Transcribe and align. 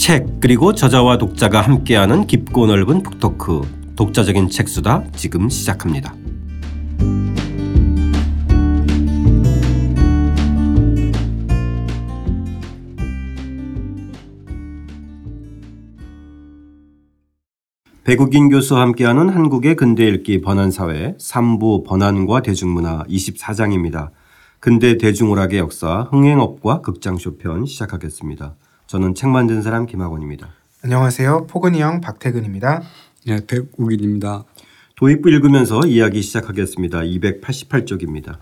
책 0.00 0.40
그리고 0.40 0.72
저자와 0.72 1.18
독자가 1.18 1.60
함께하는 1.60 2.26
깊고 2.26 2.66
넓은 2.66 3.02
북토크 3.02 3.60
독자적인 3.96 4.48
책수다 4.48 5.04
지금 5.14 5.50
시작합니다. 5.50 6.14
배국인 18.04 18.48
교수와 18.48 18.80
함께하는 18.80 19.28
한국의 19.28 19.76
근대 19.76 20.08
읽기 20.08 20.40
번안사회 20.40 21.18
3부 21.18 21.84
번안과 21.84 22.40
대중문화 22.40 23.04
24장입니다. 23.04 24.12
근대 24.60 24.96
대중오락의 24.96 25.58
역사 25.58 26.08
흥행업과 26.10 26.80
극장 26.80 27.18
쇼편 27.18 27.66
시작하겠습니다. 27.66 28.56
저는 28.90 29.14
책 29.14 29.28
만든 29.30 29.62
사람 29.62 29.86
김학원입니다. 29.86 30.48
안녕하세요. 30.82 31.46
포근이 31.46 31.80
형 31.80 32.00
박태근입니다. 32.00 32.82
네, 33.24 33.38
백욱일입니다. 33.46 34.42
도입부 34.96 35.30
읽으면서 35.30 35.78
이야기 35.86 36.20
시작하겠습니다. 36.22 36.98
288쪽입니다. 36.98 38.38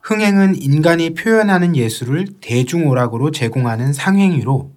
흥행은 0.00 0.62
인간이 0.62 1.14
표현하는 1.14 1.74
예술을 1.74 2.26
대중오락으로 2.40 3.32
제공하는 3.32 3.92
상행위로 3.92 4.70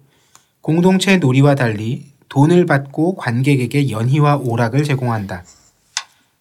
공동체 0.62 1.18
놀이와 1.18 1.54
달리 1.54 2.08
돈을 2.28 2.66
받고 2.66 3.14
관객에게 3.14 3.88
연희와 3.88 4.38
오락을 4.38 4.82
제공한다. 4.82 5.44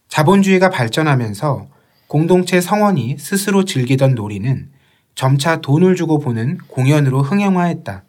자본주의가 0.08 0.72
발전하면서 0.72 1.68
공동체 2.08 2.60
성원이 2.60 3.18
스스로 3.20 3.66
즐기던 3.66 4.16
놀이는 4.16 4.72
점차 5.14 5.62
돈을 5.62 5.96
주고 5.96 6.18
보는 6.18 6.58
공연으로 6.70 7.22
흥행화했다. 7.22 8.06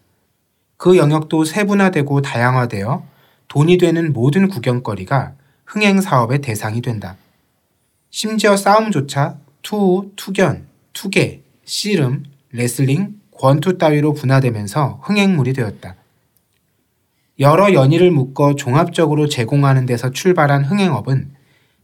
그 0.83 0.97
영역도 0.97 1.45
세분화되고 1.45 2.23
다양화되어 2.23 3.05
돈이 3.47 3.79
되는 3.79 4.13
모든 4.13 4.49
구경거리가 4.49 5.35
흥행 5.65 6.01
사업의 6.01 6.41
대상이 6.41 6.83
된다. 6.83 7.15
심지어 8.11 8.57
싸움조차 8.57 9.37
투, 9.63 10.11
투견, 10.17 10.67
투계, 10.93 11.43
씨름, 11.65 12.25
레슬링, 12.51 13.15
권투 13.31 13.79
따위로 13.79 14.13
분화되면서 14.13 14.99
흥행물이 15.05 15.53
되었다. 15.53 15.95
여러 17.39 17.73
연희를 17.73 18.11
묶어 18.11 18.57
종합적으로 18.57 19.29
제공하는 19.29 19.87
데서 19.87 20.11
출발한 20.11 20.65
흥행업은 20.65 21.31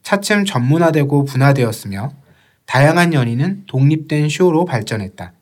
차츰 0.03 0.45
전문화되고 0.45 1.25
분화되었으며 1.25 2.11
다양한 2.67 3.15
연희는 3.15 3.63
독립된 3.69 4.29
쇼로 4.29 4.65
발전했다. 4.65 5.35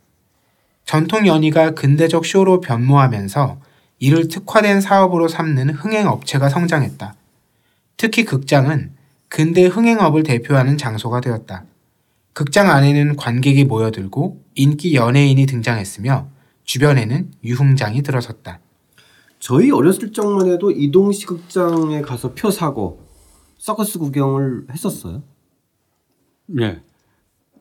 전통 0.86 1.26
연희가 1.26 1.72
근대적 1.72 2.24
쇼로 2.24 2.60
변모하면서 2.60 3.58
이를 3.98 4.28
특화된 4.28 4.80
사업으로 4.80 5.26
삼는 5.26 5.70
흥행 5.70 6.06
업체가 6.06 6.48
성장했다. 6.48 7.14
특히 7.96 8.24
극장은 8.24 8.92
근대 9.28 9.66
흥행업을 9.66 10.22
대표하는 10.22 10.78
장소가 10.78 11.20
되었다. 11.20 11.64
극장 12.32 12.70
안에는 12.70 13.16
관객이 13.16 13.64
모여들고 13.64 14.40
인기 14.54 14.94
연예인이 14.94 15.44
등장했으며 15.46 16.28
주변에는 16.64 17.32
유흥장이 17.42 18.02
들어섰다. 18.02 18.60
저희 19.40 19.72
어렸을 19.72 20.12
적만 20.12 20.48
해도 20.48 20.70
이동시 20.70 21.26
극장에 21.26 22.00
가서 22.02 22.34
표 22.34 22.50
사고 22.50 23.04
서커스 23.58 23.98
구경을 23.98 24.66
했었어요. 24.70 25.22
네. 26.46 26.80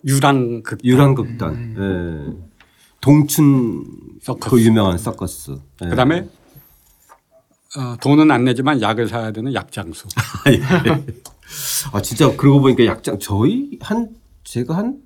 유랑극 0.06 0.84
유랑극단. 0.84 1.54
음. 1.54 2.38
예. 2.42 2.45
동춘 3.06 3.86
서커스. 4.20 4.50
그 4.50 4.62
유명한 4.64 4.98
서커스. 4.98 5.60
예. 5.84 5.90
그다음에 5.90 6.28
어, 7.78 7.96
돈은 8.02 8.32
안 8.32 8.46
내지만 8.46 8.82
약을 8.82 9.08
사야 9.08 9.32
되는 9.32 9.54
약장수. 9.54 10.08
예. 10.50 10.60
아 11.92 12.02
진짜 12.02 12.36
그러고 12.36 12.62
보니까 12.62 12.86
약장 12.88 13.20
저희 13.20 13.78
한 13.80 14.10
제가 14.44 14.76
한 14.76 15.04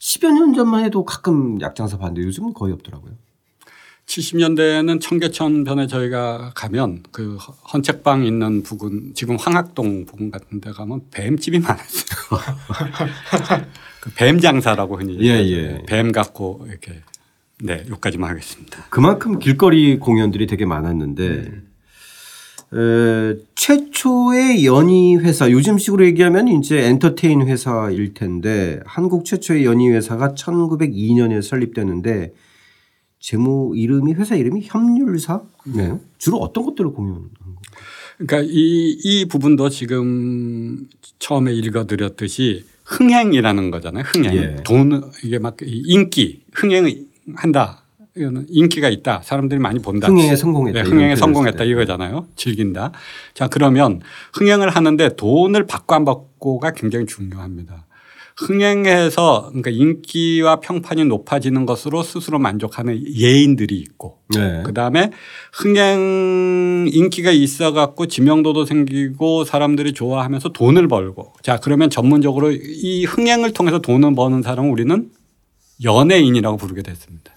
10여 0.00 0.32
년 0.32 0.54
전만 0.54 0.84
해도 0.84 1.04
가끔 1.04 1.60
약장사 1.60 1.98
봤는데 1.98 2.26
요즘은 2.26 2.54
거의 2.54 2.72
없더라고요. 2.72 3.12
70년대에는 4.06 5.00
청계천 5.00 5.64
변에 5.64 5.86
저희가 5.86 6.52
가면 6.54 7.02
그 7.10 7.36
헌책방 7.72 8.24
있는 8.24 8.62
부근 8.62 9.12
지금 9.14 9.36
황학동 9.36 10.06
부근 10.06 10.30
같은 10.30 10.62
데 10.62 10.72
가면 10.72 11.02
뱀집이 11.10 11.58
많았어요. 11.58 12.40
그 14.00 14.10
뱀 14.14 14.38
장사라고 14.38 14.98
흔히 14.98 15.18
예, 15.20 15.30
예. 15.46 15.82
뱀 15.86 16.12
갖고 16.12 16.66
이렇게 16.68 17.02
네, 17.62 17.84
여기까지만 17.88 18.30
하겠습니다. 18.30 18.84
그만큼 18.90 19.38
길거리 19.38 19.98
공연들이 19.98 20.46
되게 20.46 20.64
많았는데 20.66 21.28
음. 21.28 21.68
에, 22.74 23.36
최초의 23.54 24.66
연희 24.66 25.16
회사 25.16 25.50
요즘 25.50 25.78
식으로 25.78 26.04
얘기하면 26.06 26.48
이제 26.48 26.80
엔터테인 26.86 27.46
회사일 27.46 28.14
텐데 28.14 28.80
한국 28.84 29.24
최초의 29.24 29.64
연희 29.64 29.90
회사가 29.90 30.34
1902년에 30.34 31.40
설립되는데 31.40 32.32
제목 33.20 33.78
이름이 33.78 34.14
회사 34.14 34.34
이름이 34.34 34.62
협률사. 34.64 35.42
네. 35.64 35.98
주로 36.18 36.38
어떤 36.38 36.64
것들을 36.66 36.90
공유하는 36.90 37.28
건가요? 37.28 37.54
그러니까 38.18 38.50
이, 38.52 38.98
이 39.02 39.24
부분도 39.26 39.70
지금 39.70 40.88
처음에 41.18 41.52
읽어드렸듯이 41.54 42.64
흥행이라는 42.84 43.70
거잖아요. 43.70 44.04
흥행. 44.06 44.36
예. 44.36 44.56
돈, 44.64 45.10
이게 45.24 45.38
막 45.38 45.56
인기, 45.62 46.42
흥행 46.52 46.86
한다. 47.34 47.84
이거는 48.16 48.46
인기가 48.48 48.88
있다. 48.88 49.22
사람들이 49.24 49.58
많이 49.60 49.80
본다. 49.80 50.06
흥행에 50.06 50.36
성공했다. 50.36 50.82
네, 50.82 50.88
흥행에 50.88 51.16
성공했다 51.16 51.64
이거잖아요. 51.64 52.28
즐긴다. 52.36 52.92
자, 53.34 53.48
그러면 53.48 54.00
흥행을 54.34 54.70
하는데 54.70 55.16
돈을 55.16 55.66
받고 55.66 55.94
안 55.94 56.04
받고가 56.04 56.72
굉장히 56.72 57.06
중요합니다. 57.06 57.86
흥행해서 58.36 59.50
그러니까 59.50 59.70
인기와 59.70 60.58
평판이 60.58 61.04
높아지는 61.04 61.66
것으로 61.66 62.02
스스로 62.02 62.38
만족하는 62.38 63.00
예인들이 63.16 63.76
있고 63.76 64.18
네. 64.34 64.62
그다음에 64.64 65.10
흥행 65.52 66.88
인기가 66.90 67.30
있어 67.30 67.72
갖고 67.72 68.06
지명도도 68.06 68.64
생기고 68.64 69.44
사람들이 69.44 69.92
좋아하면서 69.92 70.48
돈을 70.48 70.88
벌고 70.88 71.32
자 71.42 71.60
그러면 71.60 71.90
전문적으로 71.90 72.50
이 72.50 73.04
흥행을 73.04 73.52
통해서 73.52 73.78
돈을 73.78 74.16
버는 74.16 74.42
사람은 74.42 74.68
우리는 74.68 75.10
연예인이라고 75.82 76.56
부르게 76.56 76.82
됐습니다. 76.82 77.32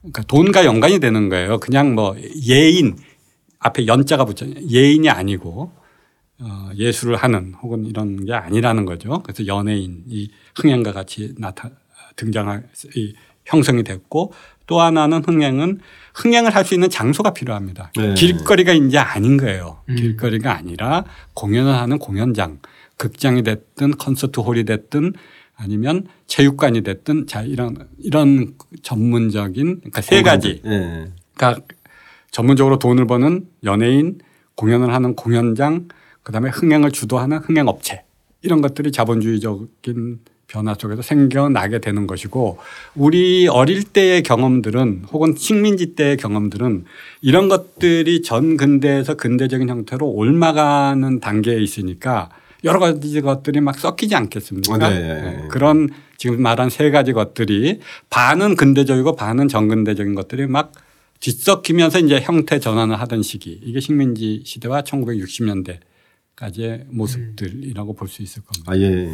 그러니까 0.00 0.22
돈과 0.22 0.64
연관이 0.64 0.98
되는 1.00 1.28
거예요. 1.28 1.58
그냥 1.58 1.94
뭐 1.94 2.16
예인 2.48 2.96
앞에 3.58 3.86
연자가 3.86 4.24
붙죠. 4.24 4.46
예인이 4.70 5.08
아니고 5.10 5.72
어, 6.38 6.70
예술을 6.76 7.16
하는 7.16 7.54
혹은 7.62 7.86
이런 7.86 8.24
게 8.24 8.32
아니라는 8.34 8.84
거죠. 8.84 9.22
그래서 9.22 9.46
연예인이 9.46 10.30
흥행과 10.56 10.92
같이 10.92 11.34
나타 11.38 11.70
등장할 12.16 12.68
이 12.94 13.14
형성이 13.44 13.82
됐고 13.84 14.32
또 14.66 14.80
하나는 14.80 15.22
흥행은 15.24 15.80
흥행을 16.14 16.54
할 16.54 16.64
수 16.64 16.74
있는 16.74 16.90
장소가 16.90 17.32
필요합니다. 17.32 17.92
네. 17.96 18.14
길거리가 18.14 18.72
이제 18.72 18.98
아닌 18.98 19.36
거예요. 19.36 19.82
음. 19.88 19.94
길거리가 19.96 20.52
아니라 20.56 21.04
공연을 21.34 21.72
하는 21.72 21.98
공연장, 21.98 22.58
극장이 22.96 23.42
됐든 23.42 23.92
콘서트 23.92 24.40
홀이 24.40 24.64
됐든 24.64 25.12
아니면 25.56 26.06
체육관이 26.26 26.82
됐든 26.82 27.26
자 27.26 27.42
이런 27.42 27.88
이런 27.98 28.54
전문적인 28.82 29.80
그러니까 29.80 30.00
세 30.02 30.22
가지. 30.22 30.60
네. 30.64 31.10
그러니까 31.34 31.64
전문적으로 32.30 32.78
돈을 32.78 33.06
버는 33.06 33.46
연예인, 33.64 34.18
공연을 34.54 34.92
하는 34.92 35.16
공연장, 35.16 35.88
그다음에 36.22 36.50
흥행을 36.50 36.92
주도하는 36.92 37.38
흥행 37.38 37.68
업체 37.68 38.04
이런 38.42 38.60
것들이 38.60 38.92
자본주의적인 38.92 40.20
변화 40.46 40.74
속에서 40.74 41.02
생겨나게 41.02 41.80
되는 41.80 42.06
것이고 42.06 42.58
우리 42.94 43.48
어릴 43.48 43.82
때의 43.82 44.22
경험들은 44.22 45.06
혹은 45.10 45.34
식민지 45.36 45.96
때의 45.96 46.16
경험들은 46.18 46.84
이런 47.22 47.48
것들이 47.48 48.22
전 48.22 48.56
근대에서 48.56 49.14
근대적인 49.14 49.68
형태로 49.68 50.06
옮아가는 50.06 51.18
단계에 51.20 51.58
있으니까 51.60 52.28
여러 52.66 52.78
가지 52.78 53.20
것들이 53.20 53.60
막 53.60 53.78
섞이지 53.78 54.14
않겠습니까? 54.14 54.74
아, 54.74 54.90
네. 54.90 54.98
네. 55.00 55.48
그런 55.48 55.88
지금 56.18 56.42
말한 56.42 56.68
세 56.68 56.90
가지 56.90 57.12
것들이 57.12 57.80
반은 58.10 58.56
근대적이고 58.56 59.16
반은 59.16 59.48
전근대적인 59.48 60.14
것들이 60.14 60.46
막 60.46 60.72
뒤섞이면서 61.20 62.00
이제 62.00 62.20
형태 62.20 62.58
전환을 62.58 63.00
하던 63.00 63.22
시기 63.22 63.58
이게 63.62 63.80
식민지 63.80 64.42
시대와 64.44 64.82
1960년대 64.82 65.78
까지의 66.34 66.84
모습들이라고 66.90 67.94
볼 67.94 68.08
수 68.08 68.22
있을 68.22 68.42
겁니다. 68.42 68.70
아, 68.70 68.78
예. 68.78 69.08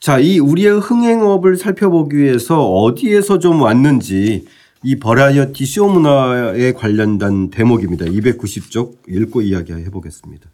자, 0.00 0.18
이 0.18 0.38
우리의 0.38 0.80
흥행업을 0.80 1.56
살펴보기 1.56 2.16
위해서 2.16 2.68
어디에서 2.68 3.38
좀 3.38 3.62
왔는지 3.62 4.46
이 4.84 4.96
버라이어티 4.96 5.66
쇼 5.66 5.88
문화에 5.88 6.72
관련된 6.72 7.50
대목입니다. 7.50 8.06
290쪽 8.06 8.96
읽고 9.08 9.42
이야기해 9.42 9.90
보겠습니다. 9.90 10.48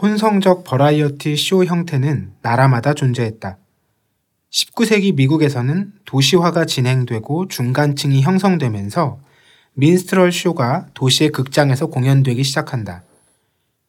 혼성적 0.00 0.64
버라이어티 0.64 1.36
쇼 1.36 1.64
형태는 1.64 2.32
나라마다 2.42 2.94
존재했다. 2.94 3.58
19세기 4.50 5.14
미국에서는 5.14 5.92
도시화가 6.04 6.64
진행되고 6.66 7.48
중간층이 7.48 8.22
형성되면서 8.22 9.20
민스트럴 9.74 10.32
쇼가 10.32 10.88
도시의 10.94 11.30
극장에서 11.30 11.86
공연되기 11.86 12.42
시작한다. 12.42 13.04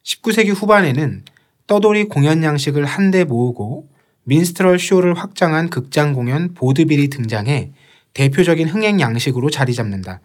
19세기 0.04 0.54
후반에는 0.54 1.24
떠돌이 1.66 2.04
공연 2.04 2.44
양식을 2.44 2.84
한데 2.84 3.24
모으고 3.24 3.88
민스트럴 4.24 4.78
쇼를 4.78 5.14
확장한 5.14 5.70
극장 5.70 6.12
공연 6.12 6.54
보드빌이 6.54 7.08
등장해 7.08 7.72
대표적인 8.14 8.68
흥행 8.68 9.00
양식으로 9.00 9.50
자리 9.50 9.74
잡는다. 9.74 10.20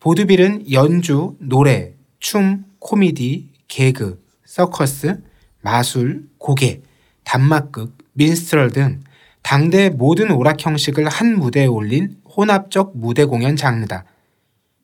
보드빌은 0.00 0.70
연주, 0.72 1.36
노래, 1.38 1.94
춤, 2.18 2.64
코미디, 2.78 3.48
개그, 3.68 4.23
서커스, 4.54 5.20
마술, 5.62 6.28
고개, 6.38 6.80
단막극, 7.24 7.98
민스트럴 8.12 8.70
등 8.70 9.00
당대 9.42 9.90
모든 9.90 10.30
오락 10.30 10.64
형식을 10.64 11.08
한 11.08 11.36
무대에 11.36 11.66
올린 11.66 12.18
혼합적 12.36 12.96
무대 12.96 13.24
공연 13.24 13.56
장르다. 13.56 14.04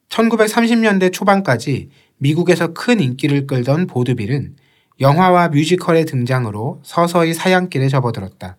1930년대 0.08 1.12
초반까지 1.12 1.88
미국에서 2.16 2.72
큰 2.72 2.98
인기를 2.98 3.46
끌던 3.46 3.86
보드빌은 3.86 4.56
영화와 5.00 5.50
뮤지컬의 5.50 6.04
등장으로 6.04 6.80
서서히 6.82 7.32
사양길에 7.32 7.88
접어들었다. 7.88 8.56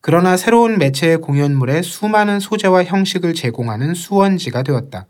그러나 0.00 0.38
새로운 0.38 0.78
매체의 0.78 1.18
공연물에 1.18 1.82
수많은 1.82 2.40
소재와 2.40 2.84
형식을 2.84 3.34
제공하는 3.34 3.92
수원지가 3.92 4.62
되었다. 4.62 5.06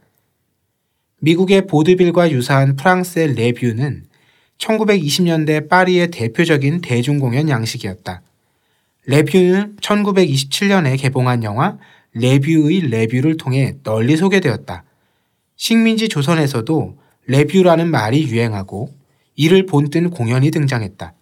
미국의 1.20 1.68
보드빌과 1.68 2.32
유사한 2.32 2.74
프랑스의 2.74 3.34
레뷰는 3.36 4.06
1920년대 4.58 5.68
파리의 5.68 6.10
대표적인 6.10 6.80
대중공연 6.80 7.48
양식이었다. 7.48 8.22
레뷰는 9.06 9.76
1927년에 9.80 10.98
개봉한 11.00 11.42
영화 11.44 11.78
레뷰의 12.14 12.88
레뷰를 12.88 13.36
통해 13.36 13.74
널리 13.82 14.16
소개되었다. 14.16 14.84
식민지 15.56 16.08
조선에서도 16.08 16.96
레뷰라는 17.26 17.90
말이 17.90 18.26
유행하고 18.28 18.94
이를 19.36 19.66
본뜬 19.66 20.10
공연이 20.10 20.50
등장했다. 20.50 21.12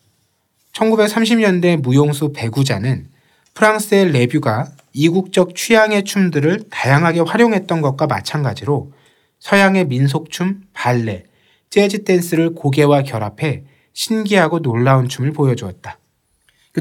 1930년대 0.72 1.80
무용수 1.80 2.32
배구자는 2.32 3.08
프랑스의 3.54 4.12
레뷰가 4.12 4.70
이국적 4.92 5.54
취향의 5.54 6.04
춤들을 6.04 6.64
다양하게 6.70 7.20
활용했던 7.20 7.80
것과 7.80 8.06
마찬가지로 8.06 8.92
서양의 9.40 9.86
민속춤, 9.86 10.62
발레, 10.72 11.24
재즈 11.72 12.04
댄스를 12.04 12.54
고개와 12.54 13.02
결합해 13.02 13.64
신기하고 13.94 14.60
놀라운 14.60 15.08
춤을 15.08 15.32
보여주었다. 15.32 15.98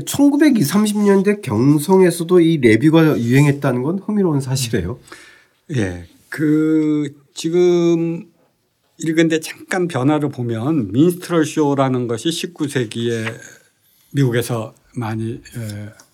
1920, 0.06 0.70
30년대 0.70 1.42
경성에서도 1.42 2.42
이 2.42 2.58
레뷰가 2.58 3.18
유행했다는 3.18 3.84
건 3.84 4.00
흥미로운 4.00 4.42
사실이에요. 4.42 5.00
예. 5.78 6.08
그 6.28 7.16
지금 7.34 8.26
읽은데 8.98 9.40
잠깐 9.40 9.88
변화를 9.88 10.28
보면 10.28 10.92
민스트럴 10.92 11.46
쇼라는 11.46 12.08
것이 12.08 12.28
19세기에 12.28 13.34
미국에서 14.12 14.74
많이 14.94 15.42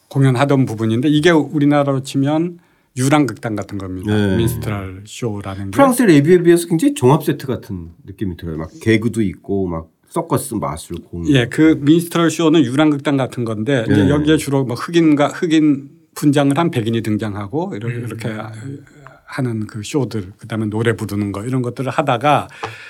공연하던 0.09 0.65
부분인데 0.65 1.09
이게 1.09 1.31
우리나라로 1.31 2.03
치면 2.03 2.59
유랑극단 2.97 3.55
같은 3.55 3.77
겁니다. 3.77 4.15
네. 4.15 4.37
minstrel 4.37 5.03
쇼라는 5.05 5.71
프랑스 5.71 6.03
레뷰에 6.03 6.41
비해서 6.43 6.67
굉장히 6.67 6.93
종합 6.93 7.23
세트 7.23 7.47
같은 7.47 7.91
느낌이 8.05 8.37
들어요. 8.37 8.57
막 8.57 8.71
개그도 8.81 9.21
있고 9.21 9.67
막 9.67 9.89
서커스 10.09 10.55
마술 10.55 10.97
공연. 10.97 11.31
예, 11.35 11.45
그 11.47 11.77
minstrel 11.81 12.31
쇼는 12.31 12.63
유랑극단 12.63 13.17
같은 13.17 13.45
건데 13.45 13.85
네. 13.87 14.09
여기에 14.09 14.37
주로 14.37 14.63
뭐 14.63 14.75
흑인과 14.75 15.27
흑인 15.27 15.89
분장을 16.15 16.57
한 16.57 16.71
백인이 16.71 17.01
등장하고 17.01 17.73
이렇게 17.75 18.29
음. 18.29 18.83
하는 19.25 19.67
그 19.67 19.83
쇼들 19.83 20.31
그다음에 20.37 20.65
노래 20.67 20.95
부르는 20.95 21.31
거 21.31 21.45
이런 21.45 21.61
것들을 21.61 21.91
하다가 21.91 22.47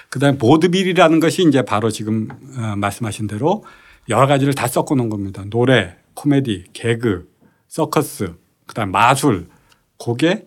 그다음에 0.10 0.38
보드빌이라는 0.38 1.20
것이 1.20 1.46
이제 1.48 1.64
바로 1.64 1.90
지금 1.90 2.28
어, 2.58 2.76
말씀하신 2.78 3.28
대로 3.28 3.64
여러 4.08 4.28
가지를 4.28 4.54
다 4.54 4.68
섞어 4.68 4.96
놓은 4.96 5.10
겁니다. 5.10 5.44
노래, 5.50 5.96
코미디, 6.14 6.66
개그, 6.72 7.28
서커스, 7.68 8.34
그다음에 8.68 8.92
마술, 8.92 9.48
고개, 9.98 10.46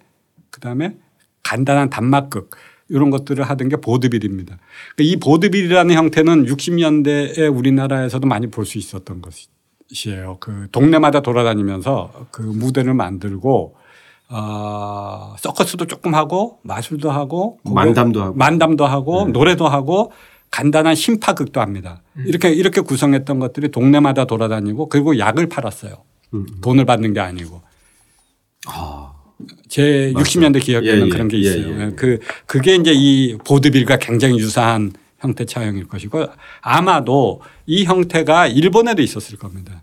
그다음에 0.50 0.96
간단한 1.42 1.90
단막극 1.90 2.50
이런 2.88 3.10
것들을 3.10 3.42
하던 3.44 3.68
게 3.68 3.76
보드빌입니다. 3.76 4.58
그러니까 4.96 5.16
이 5.16 5.16
보드빌이라는 5.20 5.94
형태는 5.94 6.46
60년대에 6.46 7.56
우리나라에서도 7.56 8.26
많이 8.26 8.48
볼 8.48 8.64
수 8.66 8.78
있었던 8.78 9.22
것이에요. 9.22 10.38
그 10.40 10.68
동네마다 10.72 11.20
돌아다니면서 11.20 12.26
그 12.30 12.42
무대를 12.42 12.94
만들고 12.94 13.76
어, 14.28 15.34
서커스도 15.38 15.86
조금 15.86 16.14
하고 16.14 16.60
마술도 16.62 17.10
하고 17.10 17.58
만담도 17.64 18.22
하고 18.22 18.34
만담도 18.34 18.86
하고 18.86 19.26
네. 19.26 19.32
노래도 19.32 19.66
하고 19.66 20.12
간단한 20.52 20.94
심파극도 20.94 21.60
합니다. 21.60 22.02
음. 22.16 22.24
이렇게 22.26 22.50
이렇게 22.52 22.80
구성했던 22.80 23.38
것들이 23.38 23.70
동네마다 23.70 24.24
돌아다니고 24.26 24.88
그리고 24.88 25.18
약을 25.18 25.48
팔았어요. 25.48 25.94
음. 26.34 26.46
돈을 26.60 26.84
받는 26.84 27.12
게 27.12 27.20
아니고. 27.20 27.62
아. 28.68 29.09
제 29.68 30.12
맞아. 30.14 30.24
60년대 30.24 30.62
기억에는 30.62 31.02
예, 31.02 31.06
예. 31.06 31.08
그런 31.08 31.28
게 31.28 31.36
예, 31.36 31.40
있어요. 31.40 31.68
예, 31.68 31.86
예. 31.86 31.90
그 31.96 32.18
그게 32.46 32.74
이제 32.74 32.92
이 32.94 33.36
보드빌과 33.44 33.98
굉장히 33.98 34.38
유사한 34.38 34.92
형태 35.18 35.44
차용일 35.44 35.86
것이고 35.86 36.26
아마도 36.60 37.42
이 37.66 37.84
형태가 37.84 38.48
일본에도 38.48 39.02
있었을 39.02 39.38
겁니다. 39.38 39.82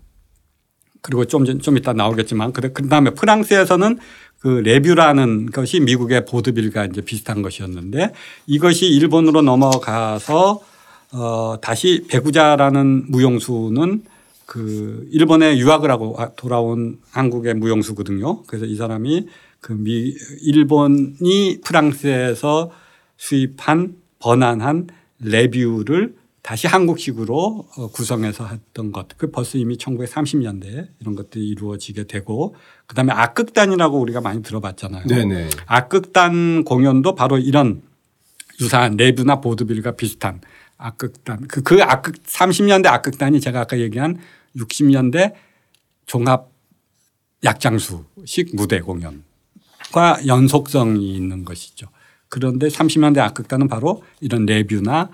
그리고 1.00 1.24
좀, 1.24 1.44
좀 1.60 1.76
이따 1.76 1.92
나오겠지만 1.92 2.52
그 2.52 2.88
다음에 2.88 3.10
프랑스에서는 3.10 3.98
그 4.40 4.48
레뷰라는 4.48 5.46
것이 5.46 5.80
미국의 5.80 6.26
보드빌과 6.26 6.86
이제 6.86 7.00
비슷한 7.00 7.42
것이었는데 7.42 8.12
이것이 8.46 8.86
일본으로 8.86 9.42
넘어가서 9.42 10.60
어 11.12 11.56
다시 11.60 12.04
배구자라는 12.08 13.06
무용수는 13.08 14.02
그 14.46 15.08
일본에 15.10 15.58
유학을 15.58 15.90
하고 15.90 16.16
돌아온 16.36 16.98
한국의 17.10 17.54
무용수거든요. 17.54 18.44
그래서 18.44 18.66
이 18.66 18.76
사람이 18.76 19.26
그 19.60 19.72
미 19.72 20.14
일본이 20.42 21.60
프랑스에서 21.64 22.70
수입한 23.16 23.96
번안한 24.18 24.88
레뷰를 25.20 26.16
다시 26.42 26.66
한국식으로 26.66 27.66
어, 27.76 27.88
구성해서 27.88 28.46
했던 28.46 28.92
것. 28.92 29.08
그 29.18 29.30
벌써 29.30 29.58
이미 29.58 29.76
1930년대에 29.76 30.88
이런 31.00 31.14
것들이 31.14 31.46
이루어지게 31.48 32.04
되고 32.04 32.54
그다음에 32.86 33.12
악극단이라고 33.12 34.00
우리가 34.00 34.20
많이 34.20 34.42
들어봤잖아요. 34.42 35.06
네네. 35.06 35.50
악극단 35.66 36.64
공연도 36.64 37.14
바로 37.14 37.36
이런 37.38 37.82
유사한 38.60 38.96
레브나 38.96 39.40
보드빌과 39.40 39.96
비슷한 39.96 40.40
악극단. 40.78 41.48
그, 41.48 41.62
그 41.62 41.82
악극 41.82 42.14
30년대 42.22 42.86
악극단이 42.86 43.40
제가 43.40 43.60
아까 43.60 43.78
얘기한 43.78 44.18
60년대 44.56 45.34
종합 46.06 46.50
약장수식 47.44 48.54
무대 48.54 48.80
공연 48.80 49.27
과 49.92 50.18
연속성이 50.26 51.14
있는 51.14 51.44
것이죠. 51.44 51.86
그런데 52.28 52.68
30년대 52.68 53.18
악극단은 53.18 53.68
바로 53.68 54.02
이런 54.20 54.44
레뷰나 54.44 55.10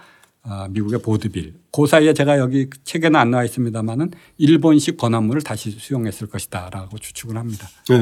아, 0.46 0.68
미국의 0.70 1.00
보드빌. 1.00 1.54
그 1.72 1.86
사이에 1.86 2.12
제가 2.12 2.38
여기 2.38 2.68
책에는 2.84 3.18
안 3.18 3.30
나와 3.30 3.44
있습니다만은 3.44 4.10
일본식 4.36 4.98
번안물을 4.98 5.42
다시 5.42 5.70
수용했을 5.70 6.26
것이다라고 6.26 6.98
추측을 6.98 7.36
합니다. 7.36 7.66
네. 7.88 7.96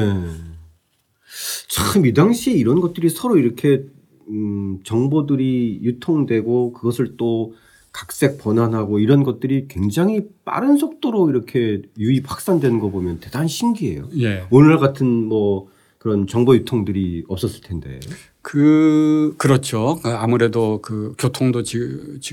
참이 1.69 2.13
당시에 2.13 2.53
이런 2.53 2.81
것들이 2.81 3.09
서로 3.09 3.37
이렇게 3.37 3.85
음, 4.29 4.79
정보들이 4.83 5.79
유통되고 5.83 6.73
그것을 6.73 7.15
또 7.17 7.55
각색 7.93 8.39
번안하고 8.39 8.99
이런 8.99 9.23
것들이 9.23 9.67
굉장히 9.69 10.27
빠른 10.43 10.77
속도로 10.77 11.29
이렇게 11.29 11.81
유입 11.97 12.29
확산되는 12.29 12.79
거 12.79 12.89
보면 12.89 13.19
대단히 13.19 13.47
신기해요. 13.47 14.09
예. 14.17 14.45
오늘 14.49 14.79
같은 14.79 15.07
뭐 15.07 15.69
그런 16.03 16.27
정보 16.27 16.53
유통들이 16.53 17.23
없었을 17.29 17.61
텐데. 17.61 17.97
그 18.41 19.35
그렇죠. 19.37 20.01
아무래도 20.03 20.81
그 20.81 21.13
교통도 21.17 21.63
지, 21.63 21.79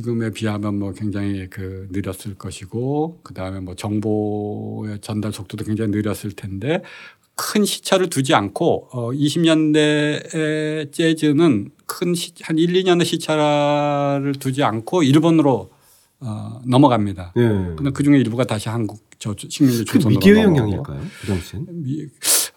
금에 0.03 0.31
비하면 0.33 0.77
뭐 0.77 0.93
굉장히 0.93 1.47
그 1.49 1.87
느렸을 1.93 2.35
것이고 2.35 3.21
그 3.23 3.33
다음에 3.33 3.61
뭐 3.61 3.77
정보의 3.77 4.99
전달 5.01 5.33
속도도 5.33 5.65
굉장히 5.65 5.93
느렸을 5.93 6.33
텐데 6.33 6.83
큰 7.37 7.65
시차를 7.65 8.11
두지 8.11 8.35
않고 8.35 8.89
어 8.91 9.11
20년대의 9.13 10.93
재즈는 10.93 11.71
큰 11.87 12.15
한 12.43 12.59
1, 12.59 12.73
2년의 12.73 13.05
시차를 13.05 14.35
두지 14.41 14.65
않고 14.65 15.05
일본으로 15.05 15.71
어 16.19 16.61
넘어갑니다. 16.67 17.35
네. 17.37 17.43
근데 17.77 17.91
그 17.93 18.03
중에 18.03 18.19
일부가 18.19 18.45
다시 18.45 18.69
한국 18.69 19.09
저 19.21 19.33
식민지 19.39 19.85
그 19.85 19.99
조선으로 20.01 20.19
그 20.19 20.27
미디어 20.27 20.43
영향일까요? 20.43 21.01
그 21.21 21.27
당시엔? 21.29 21.67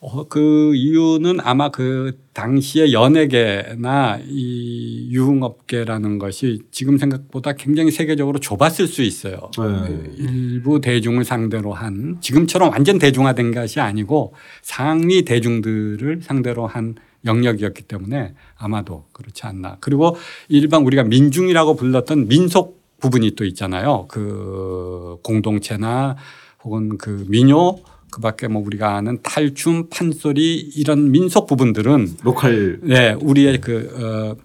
어, 0.05 0.25
그 0.27 0.75
이유는 0.75 1.39
아마 1.39 1.69
그 1.69 2.19
당시의 2.33 2.91
연예계나 2.91 4.19
이 4.27 5.07
유흥업계라는 5.12 6.19
것이 6.19 6.60
지금 6.72 6.98
생각보다 6.98 7.53
굉장히 7.53 7.89
세계적으로 7.89 8.39
좁았을 8.39 8.88
수 8.88 9.01
있어요. 9.01 9.50
네. 9.57 10.12
일부 10.17 10.81
대중을 10.81 11.24
상대로 11.24 11.72
한 11.72 12.17
지금처럼 12.19 12.72
완전 12.72 13.00
대중화된 13.00 13.53
것이 13.53 13.79
아니고 13.79 14.33
상위 14.62 15.24
대중들을 15.24 16.19
상대로 16.22 16.67
한 16.67 16.95
영역이었기 17.24 17.83
때문에 17.83 18.33
아마도 18.57 19.05
그렇지 19.13 19.43
않나. 19.45 19.77
그리고 19.79 20.17
일반 20.50 20.83
우리가 20.83 21.05
민중이라고 21.05 21.77
불렀던 21.77 22.27
민속 22.27 22.83
부분이 23.00 23.36
또 23.36 23.45
있잖아요. 23.45 24.07
그 24.10 25.15
공동체나 25.24 26.17
혹은 26.65 26.98
그 26.98 27.25
민요 27.29 27.77
그 28.13 28.22
밖에 28.22 28.48
뭐 28.48 28.63
우리가 28.63 28.96
아는 28.96 29.17
탈춤, 29.24 29.89
판소리 29.89 30.55
이런 30.75 31.10
민속 31.12 31.48
부분들은 31.48 32.17
로컬. 32.24 32.79
네 32.84 33.13
우리의 33.20 33.60
그 33.60 33.89
어, 33.91 34.38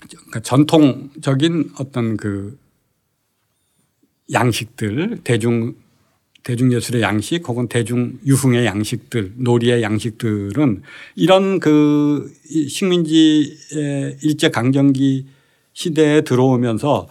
그러니까 0.00 0.40
전통적인 0.40 1.70
어떤 1.78 2.16
그 2.16 2.58
양식들 4.32 5.20
대중 5.22 5.76
대중예술의 6.42 7.02
양식 7.02 7.48
혹은 7.48 7.68
대중 7.68 8.18
유흥의 8.26 8.66
양식들 8.66 9.34
놀이의 9.36 9.82
양식들은 9.82 10.82
이런 11.14 11.60
그 11.60 12.32
식민지의 12.68 14.18
일제 14.22 14.50
강점기 14.50 15.26
시대에 15.72 16.22
들어오면서 16.22 17.08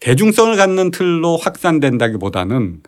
대중성을 0.00 0.54
갖는 0.56 0.90
틀로 0.90 1.38
확산된다기보다는 1.38 2.82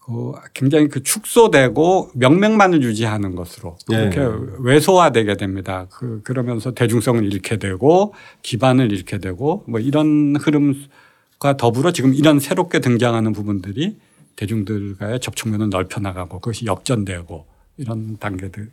그 0.00 0.32
굉장히 0.54 0.88
그 0.88 1.02
축소되고 1.02 2.10
명맥만을 2.14 2.82
유지하는 2.82 3.34
것으로 3.36 3.76
네. 3.88 4.10
그렇게 4.10 4.54
왜소화되게 4.58 5.36
됩니다. 5.36 5.86
그 5.90 6.20
그러면서 6.22 6.72
대중성을 6.72 7.22
잃게 7.32 7.58
되고 7.58 8.14
기반을 8.42 8.92
잃게 8.92 9.18
되고 9.18 9.62
뭐 9.68 9.78
이런 9.78 10.34
흐름과 10.36 11.56
더불어 11.58 11.92
지금 11.92 12.14
이런 12.14 12.40
새롭게 12.40 12.80
등장하는 12.80 13.32
부분들이 13.32 13.96
대중들과의 14.36 15.20
접촉면을 15.20 15.68
넓혀 15.68 16.00
나가고 16.00 16.40
그것이 16.40 16.64
역전되고 16.64 17.44
이런 17.76 18.16
단계들을 18.18 18.70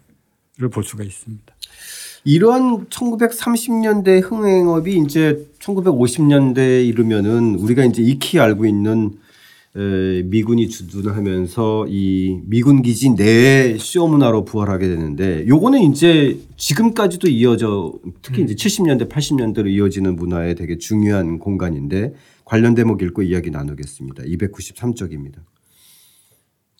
볼 0.71 0.83
수가 0.83 1.03
있습니다. 1.03 1.53
이런 2.23 2.87
1930년대 2.87 4.21
흥행업이 4.23 4.97
이제 4.97 5.45
1950년대에 5.59 6.85
이르면은 6.87 7.55
우리가 7.55 7.83
이제 7.85 8.01
익히 8.01 8.39
알고 8.39 8.65
있는 8.65 9.11
에, 9.11 9.26
미군이 9.81 10.69
주둔을 10.69 11.15
하면서 11.15 11.85
이 11.87 12.39
미군 12.45 12.81
기지 12.81 13.11
내 13.11 13.77
쇼 13.77 14.07
문화로 14.07 14.43
부활하게 14.43 14.87
되는데 14.87 15.45
요거는 15.47 15.81
이제 15.83 16.39
지금까지도 16.57 17.29
이어져 17.29 17.93
특히 18.23 18.41
이제 18.41 18.55
70년대 18.55 19.07
80년대로 19.07 19.67
이어지는 19.67 20.15
문화에 20.15 20.55
되게 20.55 20.77
중요한 20.79 21.37
공간인데 21.37 22.13
관련 22.43 22.73
대목 22.73 23.03
읽고 23.03 23.21
이야기 23.21 23.51
나누겠습니다. 23.51 24.23
293쪽입니다. 24.23 25.35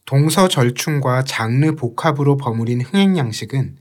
동서 0.05 0.47
절충과 0.47 1.23
장르 1.25 1.75
복합으로 1.75 2.37
버무린 2.37 2.81
흥행 2.81 3.15
양식은 3.17 3.75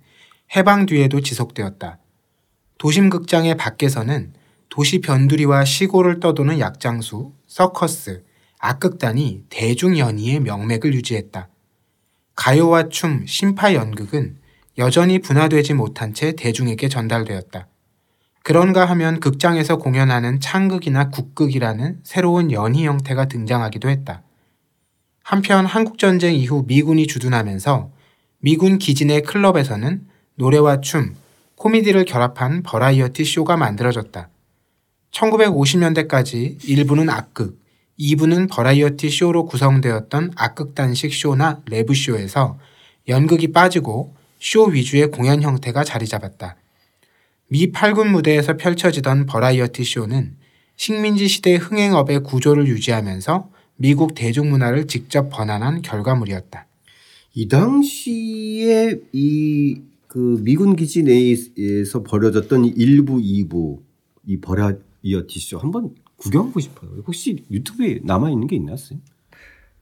해방 0.56 0.84
뒤에도 0.84 1.20
지속되었다. 1.20 2.00
도심 2.78 3.08
극장의 3.08 3.56
밖에서는 3.56 4.34
도시 4.68 5.00
변두리와 5.00 5.64
시골을 5.64 6.20
떠도는 6.20 6.58
약장수, 6.58 7.32
서커스, 7.46 8.25
악극단이 8.58 9.44
대중연희의 9.48 10.40
명맥을 10.40 10.94
유지했다. 10.94 11.48
가요와 12.34 12.88
춤, 12.88 13.26
심파 13.26 13.74
연극은 13.74 14.36
여전히 14.78 15.18
분화되지 15.18 15.74
못한 15.74 16.12
채 16.12 16.32
대중에게 16.32 16.88
전달되었다. 16.88 17.68
그런가 18.42 18.84
하면 18.84 19.20
극장에서 19.20 19.78
공연하는 19.78 20.38
창극이나 20.38 21.10
국극이라는 21.10 22.00
새로운 22.04 22.52
연희 22.52 22.86
형태가 22.86 23.26
등장하기도 23.26 23.88
했다. 23.88 24.22
한편 25.22 25.66
한국전쟁 25.66 26.34
이후 26.36 26.64
미군이 26.66 27.08
주둔하면서 27.08 27.90
미군 28.38 28.78
내 29.08 29.22
클럽에서는 29.22 30.06
노래와 30.36 30.80
춤, 30.82 31.16
코미디를 31.56 32.04
결합한 32.04 32.62
버라이어티 32.62 33.24
쇼가 33.24 33.56
만들어졌다. 33.56 34.28
1950년대까지 35.10 36.68
일부는 36.68 37.08
악극, 37.08 37.58
2부는 37.98 38.50
버라이어티 38.50 39.10
쇼로 39.10 39.46
구성되었던 39.46 40.32
악극단식 40.36 41.12
쇼나 41.12 41.62
레뷰쇼에서 41.66 42.58
연극이 43.08 43.52
빠지고 43.52 44.14
쇼 44.38 44.64
위주의 44.64 45.10
공연 45.10 45.42
형태가 45.42 45.84
자리 45.84 46.06
잡았다. 46.06 46.56
미 47.48 47.72
8군 47.72 48.08
무대에서 48.08 48.56
펼쳐지던 48.56 49.26
버라이어티 49.26 49.84
쇼는 49.84 50.36
식민지 50.76 51.28
시대 51.28 51.54
흥행업의 51.54 52.22
구조를 52.22 52.66
유지하면서 52.66 53.50
미국 53.76 54.14
대중문화를 54.14 54.86
직접 54.86 55.30
번안한 55.30 55.82
결과물이었다. 55.82 56.66
이 57.34 57.48
당시에 57.48 59.00
이 59.12 59.96
그 60.16 60.40
미군 60.42 60.76
기지 60.76 61.02
내에서 61.02 62.02
벌어졌던 62.02 62.64
이 62.64 62.68
일부, 62.68 63.20
이부 63.20 63.82
이 64.26 64.38
버라이어티 64.38 65.38
쇼 65.38 65.58
한번 65.58 65.94
구경하고 66.16 66.60
싶어요. 66.60 66.90
혹시 67.06 67.44
유튜브에 67.50 68.00
남아 68.02 68.30
있는 68.30 68.46
게 68.46 68.56
있나요? 68.56 68.76
쌤? 68.76 69.00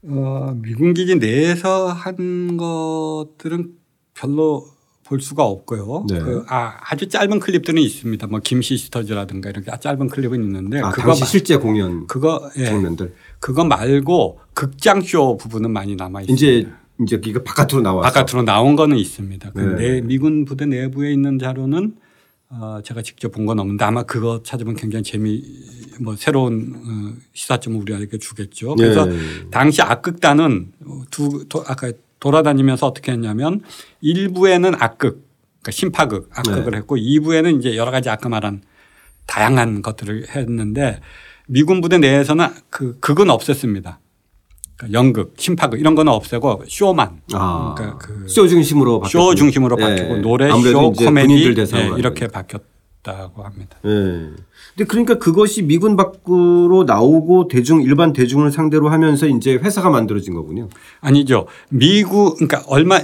어, 0.07 0.55
미군 0.61 0.93
기지 0.93 1.15
내에서 1.15 1.87
한 1.87 2.57
것들은 2.57 3.73
별로 4.13 4.67
볼 5.03 5.21
수가 5.21 5.43
없고요. 5.45 6.05
네. 6.09 6.19
그, 6.19 6.43
아, 6.47 6.77
아주 6.89 7.07
짧은 7.07 7.39
클립들은 7.39 7.79
있습니다. 7.81 8.27
뭐 8.27 8.39
김시스터즈라든가 8.39 9.49
이렇게 9.51 9.71
짧은 9.79 10.07
클립은 10.09 10.43
있는데 10.43 10.79
아, 10.79 10.89
그거 10.89 11.07
당시 11.07 11.21
마- 11.21 11.25
실제 11.27 11.57
공연 11.57 12.07
그거 12.07 12.49
예. 12.57 12.65
장면들. 12.65 13.13
그거 13.39 13.63
말고 13.63 14.39
극장 14.53 15.01
쇼 15.01 15.37
부분은 15.37 15.71
많이 15.71 15.95
남아 15.95 16.21
있습니다. 16.21 16.35
이제 16.35 16.69
이제 17.03 17.21
이거 17.29 17.43
바깥으로 17.43 17.81
나와서 17.81 18.11
바깥으로 18.11 18.43
나온 18.43 18.75
거는 18.75 18.97
있습니다. 18.97 19.51
그 19.51 19.59
네. 19.59 19.75
내 19.75 20.01
미군 20.01 20.43
부대 20.45 20.65
내부에 20.65 21.11
있는 21.13 21.37
자료는 21.37 21.95
어, 22.49 22.79
제가 22.83 23.01
직접 23.01 23.31
본 23.31 23.45
건 23.45 23.59
없는데 23.59 23.83
아마 23.85 24.03
그거 24.03 24.41
찾으면 24.43 24.75
굉장히 24.75 25.03
재미 25.03 25.43
뭐 25.99 26.15
새로운 26.15 26.73
어, 26.75 27.21
시사점을 27.33 27.79
우리에게 27.81 28.17
주겠죠. 28.17 28.75
그래서 28.75 29.05
네. 29.05 29.17
당시 29.51 29.81
악극단은 29.81 30.71
두 31.11 31.45
도, 31.49 31.63
아까 31.67 31.91
돌아다니면서 32.19 32.87
어떻게 32.87 33.11
했냐면 33.11 33.61
일부에는 34.01 34.73
악극, 34.75 35.27
그러니까 35.61 35.71
심파극 35.71 36.29
악극을 36.33 36.71
네. 36.71 36.77
했고 36.77 36.97
2부에는 36.97 37.59
이제 37.59 37.75
여러 37.75 37.91
가지 37.91 38.09
아까 38.09 38.29
말한 38.29 38.61
다양한 39.25 39.81
것들을 39.81 40.29
했는데 40.35 41.01
미군 41.47 41.81
부대 41.81 41.97
내에서는 41.97 42.47
그 42.69 42.99
극은 42.99 43.27
없앴습니다. 43.27 43.97
그러니까 44.77 44.97
연극, 44.99 45.33
심파극 45.37 45.79
이런 45.79 45.95
거는 45.95 46.11
없애고 46.11 46.63
쇼만 46.67 47.21
아, 47.33 47.75
그러니까 47.77 47.97
그 47.97 48.25
쇼 48.27 48.47
중심으로 48.47 48.95
쇼 48.95 48.99
바뀌었군요. 49.01 49.35
중심으로 49.35 49.77
예. 49.79 49.83
바뀌고 49.83 50.17
노래, 50.17 50.49
아무래도 50.51 50.93
쇼, 50.93 51.05
코미디 51.05 51.33
예, 51.75 51.91
이렇게 51.97 52.27
바뀌었다고 52.27 53.43
합니다. 53.43 53.77
예. 53.85 53.89
근데 54.75 54.85
그러니까 54.87 55.17
그것이 55.17 55.61
미군 55.61 55.95
밖으로 55.95 56.83
나오고 56.85 57.47
대중 57.47 57.81
일반 57.81 58.11
대중을 58.11 58.51
상대로 58.51 58.89
하면서 58.89 59.25
이제 59.27 59.53
회사가 59.53 59.89
만들어진 59.89 60.33
거군요. 60.33 60.67
아니죠. 60.99 61.47
미국 61.69 62.35
그러니까 62.35 62.63
얼마 62.67 62.99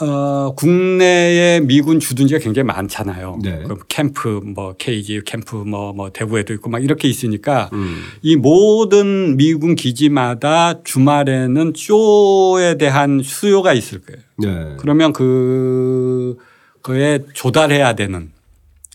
어 0.00 0.54
국내에 0.54 1.60
미군 1.60 1.98
주둔지가 1.98 2.38
굉장히 2.40 2.66
많잖아요. 2.66 3.38
네. 3.42 3.64
그 3.66 3.76
캠프 3.88 4.40
뭐 4.44 4.74
KG 4.78 5.22
캠프 5.26 5.56
뭐뭐 5.56 6.10
대구에도 6.10 6.54
있고 6.54 6.70
막 6.70 6.82
이렇게 6.84 7.08
있으니까 7.08 7.68
음. 7.72 8.02
이 8.22 8.36
모든 8.36 9.36
미군 9.36 9.74
기지마다 9.74 10.82
주말에는 10.84 11.72
쇼에 11.74 12.78
대한 12.78 13.22
수요가 13.24 13.72
있을 13.72 14.00
거예요. 14.02 14.22
네. 14.38 14.76
그러면 14.78 15.12
그 15.12 16.36
그에 16.82 17.24
조달해야 17.34 17.94
되는 17.94 18.30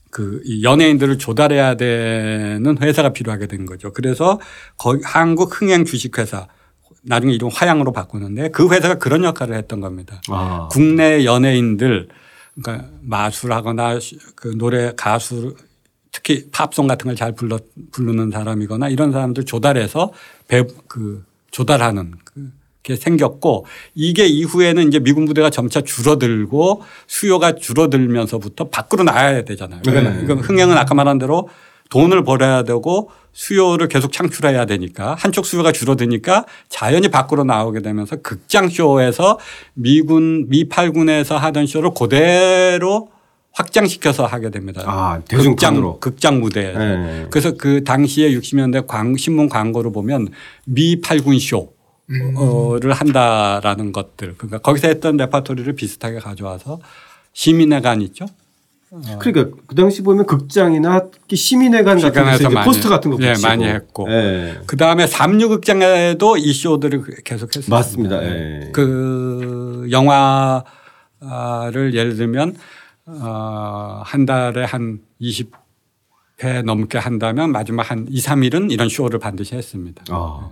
그이 0.09 0.63
연예인들을 0.63 1.17
조달해야 1.17 1.75
되는 1.75 2.77
회사가 2.79 3.11
필요하게 3.11 3.47
된 3.47 3.65
거죠. 3.65 3.91
그래서 3.91 4.39
거기 4.77 5.01
한국 5.03 5.59
흥행 5.59 5.83
주식회사 5.83 6.47
나중에 7.03 7.33
이름 7.33 7.49
화양으로 7.49 7.91
바꾸는데 7.91 8.49
그 8.49 8.69
회사가 8.69 8.95
그런 8.95 9.23
역할을 9.23 9.55
했던 9.55 9.81
겁니다. 9.81 10.21
아. 10.29 10.67
국내 10.71 11.25
연예인들 11.25 12.07
그러니까 12.55 12.87
마술하거나 13.01 13.99
그 14.35 14.55
노래 14.57 14.93
가수 14.95 15.55
특히 16.11 16.49
팝송 16.51 16.87
같은 16.87 17.05
걸 17.05 17.15
잘 17.15 17.33
불러 17.33 17.59
부르는 17.91 18.31
사람이거나 18.31 18.89
이런 18.89 19.11
사람들 19.11 19.45
조달해서 19.45 20.11
배, 20.47 20.63
그 20.87 21.25
조달하는 21.51 22.13
그게 22.83 22.95
생겼고 22.95 23.65
이게 23.95 24.25
이후에는 24.25 24.87
이제 24.87 24.99
미군 24.99 25.25
부대가 25.25 25.49
점차 25.49 25.81
줄어들고 25.81 26.83
수요가 27.07 27.55
줄어들면서부터 27.55 28.69
밖으로 28.69 29.03
나가야 29.03 29.43
되잖아요. 29.43 29.81
그러니까 29.83 30.13
네. 30.13 30.23
이건 30.23 30.39
흥행은 30.39 30.77
아까 30.77 30.93
말한 30.93 31.17
대로 31.17 31.49
돈을 31.89 32.23
벌어야 32.23 32.63
되고 32.63 33.11
수요를 33.33 33.87
계속 33.87 34.11
창출해야 34.11 34.65
되니까 34.65 35.15
한쪽 35.17 35.45
수요가 35.45 35.71
줄어드니까 35.71 36.45
자연히 36.69 37.09
밖으로 37.09 37.43
나오게 37.43 37.81
되면서 37.81 38.17
극장 38.17 38.69
쇼에서 38.69 39.39
미군 39.73 40.49
미팔군에서 40.49 41.37
하던 41.37 41.65
쇼를 41.65 41.91
그대로 41.97 43.09
확장시켜서 43.51 44.25
하게 44.25 44.49
됩니다. 44.49 44.81
아, 44.85 45.21
대중판으로. 45.27 45.99
극장, 45.99 46.39
극장 46.39 46.41
무대. 46.41 46.73
네. 46.73 47.27
그래서 47.29 47.53
그 47.55 47.83
당시에 47.83 48.31
60년대 48.31 48.87
광, 48.87 49.15
신문 49.15 49.47
광고를 49.47 49.91
보면 49.91 50.29
미팔군 50.65 51.39
쇼 51.39 51.73
를 52.81 52.93
한다라는 52.93 53.91
것들. 53.91 54.35
그러니까 54.37 54.59
거기서 54.59 54.87
했던 54.87 55.17
레파토리를 55.17 55.73
비슷하게 55.73 56.19
가져와서 56.19 56.79
시민회관 57.33 58.01
있죠. 58.03 58.25
그러니까 59.19 59.55
그 59.65 59.75
당시 59.75 60.03
보면 60.03 60.25
극장이나 60.27 61.07
시민회관 61.33 61.99
같은 61.99 62.25
데서 62.25 62.47
이제 62.49 62.63
포스터 62.63 62.89
같은 62.89 63.09
거 63.09 63.17
예, 63.21 63.33
붙이고 63.33 63.47
많이 63.47 63.65
했고. 63.65 64.07
예. 64.11 64.59
그 64.67 64.77
다음에 64.77 65.07
삼류극장에도 65.07 66.37
이 66.37 66.53
쇼들을 66.53 67.03
계속했습니다. 67.23 67.75
맞습니다. 67.75 68.23
예. 68.23 68.69
그 68.71 69.87
영화를 69.89 70.63
예를 71.95 72.15
들면 72.17 72.55
어, 73.07 74.01
한 74.05 74.25
달에 74.25 74.63
한 74.63 74.99
20회 75.19 76.63
넘게 76.63 76.99
한다면 76.99 77.51
마지막 77.51 77.89
한 77.89 78.05
2, 78.07 78.19
3일은 78.19 78.71
이런 78.71 78.89
쇼를 78.89 79.19
반드시 79.19 79.55
했습니다. 79.55 80.03
아. 80.09 80.51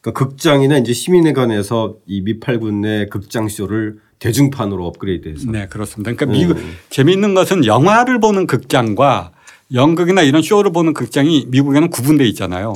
그러니까 0.00 0.24
극장이나 0.26 0.78
이제 0.78 0.92
시민회관에서 0.92 1.96
이 2.06 2.20
미팔군 2.22 2.80
내 2.82 3.06
극장 3.06 3.48
쇼를 3.48 4.00
대중판으로 4.24 4.86
업그레이드해서 4.86 5.50
네, 5.50 5.66
그렇습니다. 5.68 6.12
그러니까 6.14 6.26
미국 6.26 6.56
재미있는 6.88 7.34
것은 7.34 7.66
영화를 7.66 8.20
보는 8.20 8.46
극장과 8.46 9.32
연극이나 9.74 10.22
이런 10.22 10.40
쇼를 10.40 10.72
보는 10.72 10.94
극장이 10.94 11.46
미국에는 11.48 11.90
구분돼 11.90 12.24
있잖아요. 12.28 12.74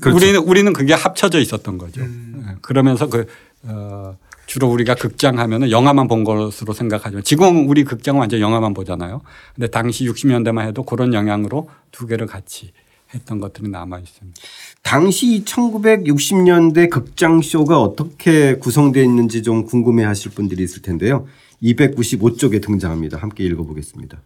그렇죠. 0.00 0.16
우리는 0.16 0.40
우리는 0.40 0.72
그게 0.72 0.94
합쳐져 0.94 1.40
있었던 1.40 1.78
거죠. 1.78 2.02
네, 2.02 2.54
그러면서 2.62 3.08
그 3.08 3.26
어, 3.64 4.16
주로 4.46 4.68
우리가 4.68 4.94
극장 4.94 5.38
하면은 5.40 5.70
영화만 5.72 6.06
본 6.06 6.22
것으로 6.22 6.72
생각하지만 6.74 7.24
지금 7.24 7.68
우리 7.68 7.82
극장은 7.82 8.20
완전 8.20 8.40
영화만 8.40 8.72
보잖아요. 8.72 9.22
근데 9.56 9.66
당시 9.68 10.06
60년대만 10.06 10.66
해도 10.66 10.84
그런 10.84 11.12
영향으로 11.12 11.68
두 11.90 12.06
개를 12.06 12.26
같이 12.26 12.72
했던 13.14 13.40
것들이 13.40 13.68
남아 13.68 13.98
있습니다. 13.98 14.40
당시 14.82 15.44
1960년대 15.44 16.90
극장 16.90 17.42
쇼가 17.42 17.80
어떻게 17.80 18.56
구성되어 18.56 19.02
있는지 19.02 19.42
좀 19.42 19.64
궁금해 19.64 20.04
하실 20.04 20.30
분들이 20.32 20.62
있을 20.62 20.82
텐데요. 20.82 21.26
295쪽에 21.62 22.62
등장합니다. 22.62 23.18
함께 23.18 23.44
읽어 23.44 23.64
보겠습니다. 23.64 24.20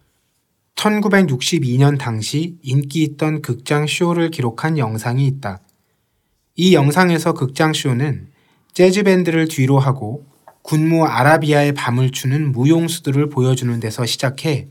1962년 0.75 1.97
당시 1.97 2.57
인기 2.61 3.03
있던 3.03 3.41
극장 3.41 3.87
쇼를 3.87 4.29
기록한 4.29 4.77
영상이 4.77 5.25
있다. 5.25 5.61
이 6.55 6.73
영상에서 6.73 7.33
극장 7.33 7.73
쇼는 7.73 8.27
재즈 8.73 9.03
밴드를 9.03 9.47
뒤로 9.47 9.79
하고 9.79 10.25
군무 10.61 11.05
아라비아의 11.05 11.73
밤을 11.73 12.11
추는 12.11 12.51
무용수들을 12.51 13.29
보여주는 13.29 13.79
데서 13.79 14.05
시작해 14.05 14.67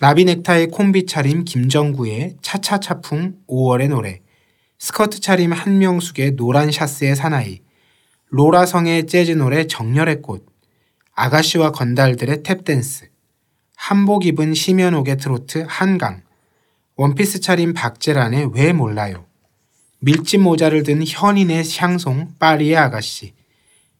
나비 0.00 0.24
넥타이 0.26 0.68
콤비 0.68 1.06
차림 1.06 1.44
김정구의 1.44 2.36
차차차풍 2.40 3.34
5월의 3.48 3.88
노래, 3.88 4.20
스커트 4.78 5.18
차림 5.18 5.52
한명숙의 5.52 6.36
노란 6.36 6.70
샤스의 6.70 7.16
사나이, 7.16 7.62
로라성의 8.28 9.08
재즈 9.08 9.32
노래 9.32 9.66
정열의 9.66 10.22
꽃, 10.22 10.46
아가씨와 11.16 11.72
건달들의 11.72 12.44
탭댄스, 12.44 13.08
한복 13.74 14.24
입은 14.26 14.54
심연옥의 14.54 15.16
트로트 15.16 15.64
한강, 15.66 16.22
원피스 16.94 17.40
차림 17.40 17.74
박재란의 17.74 18.52
왜 18.54 18.72
몰라요, 18.72 19.26
밀짚 19.98 20.42
모자를 20.42 20.84
든 20.84 21.02
현인의 21.04 21.64
샹송 21.76 22.34
파리의 22.38 22.76
아가씨, 22.76 23.34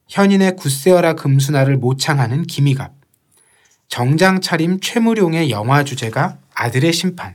현인의 0.06 0.54
굳세어라 0.54 1.14
금순아를 1.14 1.76
모창하는 1.76 2.44
김희갑, 2.44 2.97
정장 3.88 4.42
차림 4.42 4.80
최무룡의 4.80 5.50
영화 5.50 5.82
주제가 5.82 6.36
아들의 6.54 6.92
심판, 6.92 7.34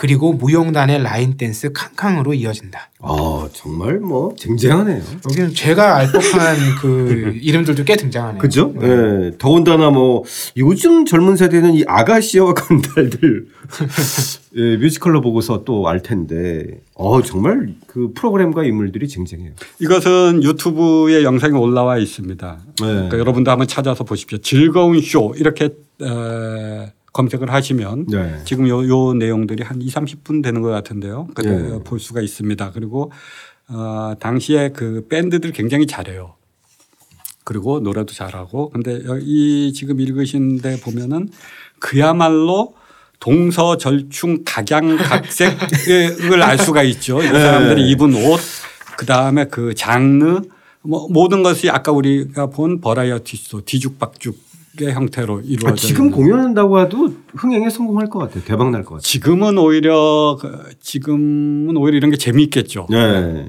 그리고 0.00 0.32
무용단의 0.32 1.02
라인 1.02 1.36
댄스 1.36 1.72
캉캉으로 1.74 2.32
이어진다. 2.32 2.88
아 3.02 3.48
정말 3.52 4.00
뭐 4.00 4.34
쟁쟁하네요. 4.34 5.02
여기는 5.28 5.52
제가 5.52 5.96
알 5.96 6.10
법한 6.10 6.56
그 6.80 7.38
이름들도 7.38 7.84
꽤 7.84 7.96
등장하네요. 7.96 8.40
그죠? 8.40 8.72
예. 8.80 9.32
더군다나 9.36 9.90
뭐 9.90 10.24
요즘 10.56 11.04
젊은 11.04 11.36
세대는 11.36 11.74
이 11.74 11.84
아가씨와 11.86 12.54
건달들 12.54 13.44
예, 14.56 14.76
뮤지컬로 14.78 15.20
보고서 15.20 15.64
또 15.64 15.86
알 15.86 16.00
텐데 16.00 16.80
어 16.94 17.20
정말 17.20 17.74
그 17.86 18.12
프로그램과 18.14 18.64
인물들이 18.64 19.06
쟁쟁해요. 19.06 19.52
이것은 19.80 20.42
유튜브에 20.42 21.24
영상이 21.24 21.52
올라와 21.58 21.98
있습니다. 21.98 22.58
네. 22.80 22.86
그러니까 22.86 23.18
여러분도 23.18 23.50
한번 23.50 23.68
찾아서 23.68 24.04
보십시오. 24.04 24.38
즐거운 24.38 25.02
쇼 25.02 25.34
이렇게 25.36 25.66
에, 25.66 26.92
검색을 27.12 27.52
하시면 27.52 28.06
네. 28.06 28.40
지금 28.44 28.68
요, 28.68 28.86
요 28.88 29.14
내용들이 29.14 29.62
한 29.62 29.82
2, 29.82 29.88
30분 29.88 30.42
되는 30.42 30.62
것 30.62 30.68
같은데요. 30.68 31.28
그때 31.34 31.50
네. 31.50 31.78
볼 31.84 31.98
수가 31.98 32.20
있습니다. 32.20 32.70
그리고 32.72 33.10
어, 33.68 34.14
당시에 34.18 34.70
그 34.70 35.06
밴드들 35.08 35.52
굉장히 35.52 35.86
잘해요. 35.86 36.34
그리고 37.44 37.80
노래도 37.80 38.12
잘하고 38.12 38.70
근데 38.70 39.00
이 39.22 39.72
지금 39.74 40.00
읽으신 40.00 40.60
데 40.60 40.78
보면은 40.80 41.28
그야말로 41.78 42.74
동서절충 43.18 44.44
각양각색을 44.44 46.42
알 46.42 46.58
수가 46.58 46.82
있죠. 46.84 47.22
이 47.22 47.26
사람들이 47.26 47.90
입은 47.90 48.14
옷, 48.14 48.40
그 48.96 49.04
다음에 49.06 49.46
그 49.46 49.74
장르, 49.74 50.40
뭐 50.82 51.08
모든 51.10 51.42
것이 51.42 51.68
아까 51.68 51.92
우리가 51.92 52.46
본 52.46 52.80
버라이어티 52.80 53.36
쇼 53.36 53.60
뒤죽박죽 53.62 54.49
의 54.78 54.92
형태로 54.92 55.40
이루어져 55.40 55.72
아, 55.72 55.74
지금. 55.74 56.10
공연한다고 56.12 56.80
해도 56.80 57.12
흥행에 57.34 57.68
성공할 57.70 58.08
것 58.08 58.20
같아요. 58.20 58.44
대박 58.44 58.70
날 58.70 58.82
것 58.84 58.90
같아요. 58.90 59.00
지금은 59.02 59.58
오히려 59.58 60.38
그 60.40 60.70
지금은 60.80 61.76
오히려 61.76 61.96
이런 61.98 62.10
게 62.10 62.16
재미있겠죠. 62.16 62.86
네. 62.88 63.48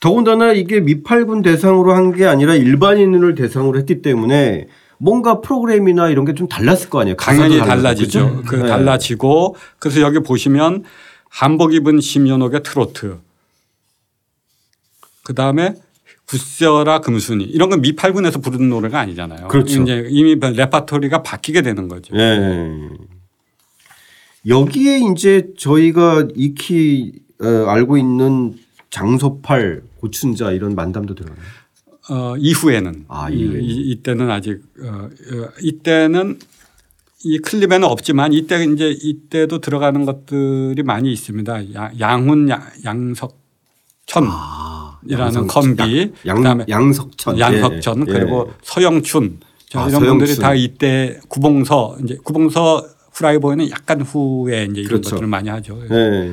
더군다나 0.00 0.52
이게 0.52 0.80
미팔군 0.80 1.42
대상으로 1.42 1.94
한 1.94 2.12
게 2.12 2.26
아니라 2.26 2.54
일반인을 2.54 3.34
대상으로 3.34 3.78
했기 3.78 4.02
때문에 4.02 4.66
뭔가 4.98 5.40
프로그램이나 5.40 6.10
이런 6.10 6.26
게 6.26 6.34
좀 6.34 6.48
달랐을 6.48 6.90
거 6.90 7.00
아니에요. 7.00 7.16
당연히 7.16 7.58
달라지죠. 7.58 8.42
그 8.46 8.56
네. 8.56 8.66
달라지고 8.68 9.56
그래서 9.78 10.00
여기 10.02 10.18
보시면 10.20 10.84
한복 11.30 11.72
입은 11.72 12.00
심연옥의 12.00 12.62
트로트 12.62 13.18
그 15.24 15.34
다음에 15.34 15.74
굳세어라 16.32 17.00
금순이 17.00 17.44
이런 17.44 17.68
건 17.68 17.82
미팔군에서 17.82 18.40
부르는 18.40 18.70
노래가 18.70 19.00
아니잖아요. 19.00 19.48
그렇죠. 19.48 19.82
이제 19.82 20.06
이미 20.10 20.34
레파토리가 20.34 21.22
바뀌게 21.22 21.60
되는 21.60 21.88
거죠. 21.88 22.16
예. 22.16 22.70
여기에 24.48 25.00
이제 25.12 25.48
저희가 25.58 26.28
익히 26.34 27.12
어, 27.42 27.46
알고 27.68 27.98
있는 27.98 28.54
장소팔, 28.90 29.82
고춘자 29.96 30.52
이런 30.52 30.74
만담도 30.74 31.14
들어가요. 31.14 31.36
어, 32.10 32.34
이후에는 32.38 33.04
아, 33.08 33.28
이, 33.30 33.38
이후에는. 33.40 33.62
이- 33.62 33.90
이때는 33.92 34.30
아직 34.30 34.62
어, 34.82 34.86
어, 34.88 35.48
이때는 35.60 36.38
이 37.24 37.38
클립에는 37.38 37.84
없지만 37.84 38.32
이때 38.32 38.64
이제 38.64 38.88
이때도 38.90 39.60
들어가는 39.60 40.04
것들이 40.06 40.82
많이 40.82 41.12
있습니다. 41.12 41.74
야- 41.74 41.92
양훈 42.00 42.48
야- 42.48 42.68
양석천 42.84 44.24
아, 44.26 44.81
이라는 45.06 45.46
컴비 45.46 46.12
양, 46.26 46.36
그다음에 46.38 46.64
양석천, 46.68 47.38
양석천 47.38 48.06
예, 48.08 48.12
예. 48.12 48.18
그리고 48.18 48.50
서영춘 48.62 49.38
자, 49.68 49.82
아, 49.84 49.88
이런 49.88 50.00
분들이 50.02 50.28
서영춘. 50.34 50.42
다 50.42 50.54
이때 50.54 51.18
구봉서 51.28 51.96
이제 52.04 52.18
구봉서 52.22 52.86
후라이보이는 53.12 53.70
약간 53.70 54.00
후에 54.02 54.64
이제 54.70 54.80
이런 54.80 54.88
그렇죠. 54.88 55.10
것들을 55.10 55.28
많이 55.28 55.48
하죠. 55.48 55.78
예. 55.90 56.32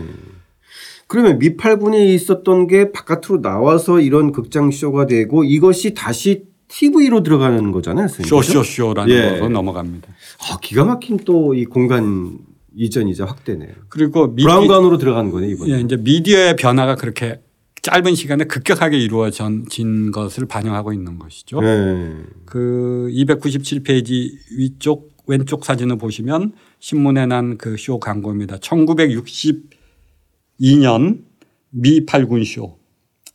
그러면 1.07 1.39
미팔군에 1.39 2.05
있었던 2.13 2.67
게 2.67 2.91
바깥으로 2.91 3.41
나와서 3.41 3.99
이런 3.99 4.31
극장 4.31 4.69
쇼가 4.71 5.07
되고 5.07 5.43
이것이 5.43 5.93
다시 5.95 6.43
TV로 6.67 7.23
들어가는 7.23 7.71
거잖아요. 7.71 8.07
쇼쇼쇼라는 8.07 9.13
예. 9.15 9.39
거로 9.39 9.49
넘어갑니다. 9.49 10.07
아, 10.51 10.57
기가 10.61 10.85
막힌 10.85 11.17
또 11.25 11.53
이 11.55 11.65
공간 11.65 12.37
이전이자 12.77 13.25
확대네요. 13.25 13.71
그리고 13.89 14.27
미, 14.35 14.43
브라운관으로 14.43 14.97
들어가는 14.99 15.31
거네 15.31 15.47
이번에. 15.49 15.73
예, 15.73 15.79
이제 15.81 15.97
미디어의 15.97 16.55
변화가 16.55 16.95
그렇게 16.95 17.41
짧은 17.81 18.15
시간에 18.15 18.43
급격하게 18.45 18.97
이루어진 18.99 20.11
것을 20.11 20.45
반영하고 20.45 20.93
있는 20.93 21.17
것이죠. 21.19 21.59
예. 21.63 22.13
그 22.45 23.09
297페이지 23.11 24.31
위쪽 24.57 25.13
왼쪽 25.27 25.63
사진을 25.65 25.97
보시면 25.97 26.53
신문에 26.79 27.25
난 27.27 27.57
그 27.57 27.75
쇼 27.77 27.99
광고입니다. 27.99 28.57
1962년 28.57 31.23
미 31.69 32.05
팔군 32.05 32.43
쇼 32.43 32.77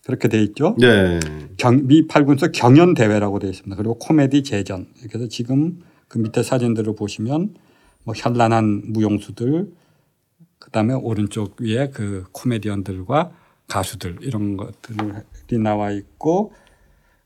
그렇게 0.05 0.29
돼 0.29 0.43
있죠. 0.43 0.77
네. 0.79 1.19
경, 1.57 1.87
미 1.87 2.07
팔군서 2.07 2.49
경연 2.53 2.95
대회라고 2.95 3.39
되어 3.39 3.51
있습니다. 3.51 3.75
그리고 3.77 3.99
코미디 3.99 4.43
재전. 4.43 4.87
그래서 5.11 5.29
지금 5.29 5.81
그 6.09 6.19
밑에 6.19 6.43
사진들을 6.43 6.95
보시면 6.95 7.55
뭐 8.05 8.15
현란한 8.15 8.93
무용수들 8.93 9.73
그다음에 10.59 10.93
오른쪽 10.95 11.57
위에 11.61 11.89
그 11.89 12.25
코미디언들과 12.33 13.33
가수들 13.69 14.19
이런 14.21 14.57
것들이 14.57 15.59
나와 15.59 15.91
있고 15.91 16.53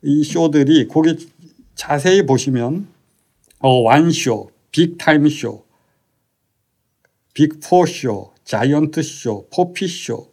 이 0.03 0.23
쇼들이 0.25 0.89
거기 0.89 1.31
자세히 1.75 2.25
보시면 2.27 2.89
A-One 3.61 5.29
쇼, 5.29 5.65
Big 7.35 7.57
Time 7.57 7.87
쇼, 7.87 8.33
Big 8.45 8.70
Four 8.70 9.03
쇼, 9.03 9.47
Giant 9.53 9.89
쇼, 9.89 10.01
Poppy 10.01 10.16
쇼, 10.16 10.29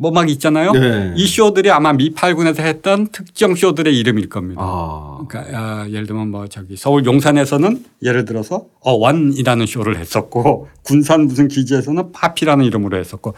뭐 0.00 0.12
막 0.12 0.30
있잖아요. 0.30 0.70
네. 0.72 1.12
이 1.16 1.26
쇼들이 1.26 1.70
아마 1.72 1.92
미팔군에서 1.92 2.62
했던 2.62 3.08
특정 3.08 3.56
쇼들의 3.56 3.98
이름일 3.98 4.28
겁니다. 4.28 4.60
아. 4.64 5.24
그러니까 5.28 5.58
아, 5.58 5.88
예를 5.88 6.06
들면 6.06 6.30
뭐 6.30 6.46
저기 6.46 6.76
서울 6.76 7.04
용산에서는 7.04 7.84
예를 8.04 8.24
들어서 8.24 8.66
A-One이라는 8.80 9.66
쇼를 9.66 9.96
했었고 9.98 10.68
군산 10.82 11.22
무슨 11.26 11.48
기지에서는 11.48 12.12
Poppy라는 12.12 12.64
이름으로 12.64 12.96
했었고 12.96 13.34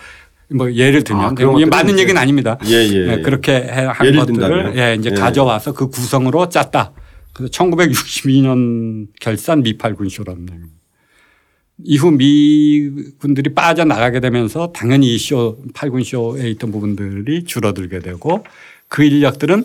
뭐 0.54 0.72
예를 0.72 1.04
들면 1.04 1.24
아, 1.24 1.34
그런 1.34 1.56
이제- 1.58 2.02
얘기는 2.02 2.16
아닙니다. 2.20 2.58
예, 2.66 2.70
예. 2.72 3.06
네, 3.16 3.22
그렇게 3.22 3.52
해- 3.52 3.86
한 3.86 4.16
것들을. 4.16 4.76
예, 4.76 4.96
이제 4.98 5.10
예. 5.10 5.14
가져와서 5.14 5.72
그 5.72 5.88
구성으로 5.88 6.48
짰다. 6.48 6.92
그래서 7.32 7.50
1962년 7.52 9.06
결산 9.20 9.62
미팔 9.62 9.94
군 9.94 10.08
쇼라는 10.08 10.42
얘기입니다. 10.42 10.74
이후 11.82 12.10
미군들이 12.10 13.54
빠져나가게 13.54 14.20
되면서 14.20 14.70
당연히 14.74 15.14
이 15.14 15.18
쇼, 15.18 15.56
팔군 15.72 16.02
쇼에 16.04 16.50
있던 16.50 16.72
부분들이 16.72 17.44
줄어들게 17.44 18.00
되고 18.00 18.44
그 18.88 19.02
인력들은 19.04 19.64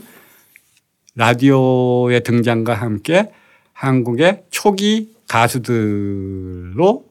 라디오의 1.16 2.24
등장과 2.24 2.74
함께 2.74 3.32
한국의 3.74 4.44
초기 4.50 5.10
가수들로 5.28 7.06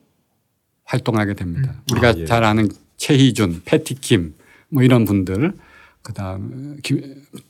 활동하게 0.85 1.35
됩니다. 1.35 1.83
우리가 1.91 2.09
아, 2.09 2.15
예. 2.17 2.25
잘 2.25 2.45
아는 2.45 2.69
최희준, 3.05 3.61
패티킴 3.67 4.35
뭐 4.71 4.83
이런 4.83 5.05
분들 5.05 5.53
그다음 6.01 6.79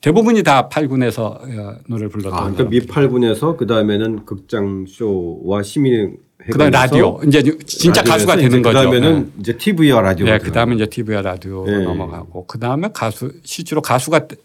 대부분이 0.00 0.42
다 0.42 0.68
팔군에서 0.68 1.26
어, 1.26 1.76
노래를 1.86 2.08
불렀던 2.08 2.34
아, 2.34 2.50
그러니까 2.50 2.64
미팔군에서 2.64 3.56
그 3.56 3.66
다음에는 3.66 4.24
극장 4.26 4.84
쇼와 4.88 5.62
시민 5.62 6.16
그다음 6.50 6.70
라디오 6.70 7.20
이제 7.26 7.40
진짜 7.66 8.02
가수가 8.02 8.36
되는 8.36 8.62
거죠. 8.62 8.78
그 8.78 8.84
다음에는 8.84 9.32
이제 9.38 9.56
TV와 9.56 10.00
라디오. 10.02 10.26
네, 10.26 10.38
그다음에 10.38 10.74
이제 10.74 10.86
TV와 10.86 11.22
라디오로 11.22 11.70
네. 11.70 11.84
넘어가고 11.84 12.46
그다음에 12.46 12.88
가수 12.92 13.32
실제로 13.44 13.80
가수가 13.80 14.26
데- 14.26 14.36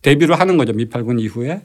데뷔를 0.00 0.40
하는 0.40 0.56
거죠. 0.56 0.72
미팔군 0.72 1.18
이후에 1.20 1.62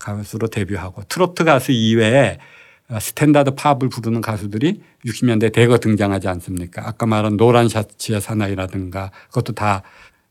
가수로 0.00 0.48
데뷔하고 0.48 1.02
트로트 1.08 1.44
가수 1.44 1.70
이외에 1.70 2.38
어, 2.38 2.61
standard 3.00 3.54
pop을 3.54 3.88
부르는 3.90 4.20
가수들이 4.20 4.82
60년대 5.06 5.52
대거 5.52 5.78
등장하지 5.78 6.28
않습니까? 6.28 6.86
아까 6.86 7.06
말한 7.06 7.36
노란 7.36 7.68
셔츠의 7.68 8.20
사나이라든가 8.20 9.10
그것도 9.28 9.52
다 9.54 9.82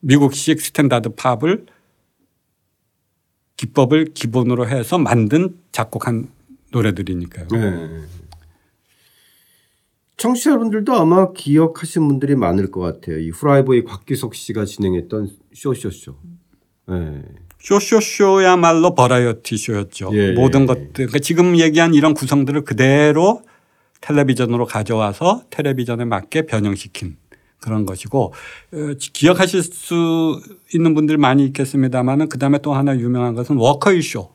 미국식 0.02 0.62
standard 0.62 1.10
pop을 1.16 1.66
기법을 3.58 4.14
기본으로 4.14 4.68
해서 4.68 4.98
만든 4.98 5.58
작곡한 5.72 6.30
노래들이니까요. 6.72 7.48
네. 7.52 8.02
청취자 10.18 10.52
여러분들도 10.52 10.94
아마 10.94 11.32
기억하시는 11.32 12.08
분들이 12.08 12.36
많을 12.36 12.70
것 12.72 12.80
같아요. 12.80 13.20
이 13.20 13.30
후라이보이 13.30 13.84
곽규석 13.84 14.36
씨가 14.36 14.66
진행했던 14.66 15.30
쇼쇼쇼. 15.54 16.16
네. 16.90 17.24
쇼쇼쇼야말로 17.62 18.96
버라이어티 18.96 19.58
쇼였죠. 19.58 20.10
예, 20.14 20.32
모든 20.32 20.64
예, 20.64 20.66
것들. 20.66 20.92
그러니까 20.94 21.20
지금 21.20 21.58
얘기한 21.58 21.94
이런 21.94 22.14
구성들을 22.14 22.64
그대로 22.64 23.44
텔레비전으로 24.02 24.66
가져와서 24.66 25.44
텔레비전에 25.52 26.06
맞게 26.06 26.48
변형시킨 26.48 27.18
그런 27.60 27.86
것이고 27.86 28.34
어, 28.74 28.78
기억하실 29.14 29.62
수 29.62 30.42
있는 30.74 30.96
분들 30.96 31.18
많이 31.18 31.46
있겠습니다만은 31.46 32.30
그 32.30 32.40
다음에 32.40 32.58
또 32.60 32.74
하나 32.74 32.98
유명한 32.98 33.36
것은 33.36 33.58
워커힐 33.58 34.02
쇼. 34.02 34.34